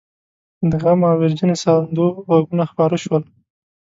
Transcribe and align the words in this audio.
د 0.69 0.71
غم 0.83 0.99
او 1.09 1.15
ويرجنې 1.19 1.55
ساندو 1.63 2.05
غږونه 2.33 2.63
خپاره 2.71 2.95
شول. 3.03 3.23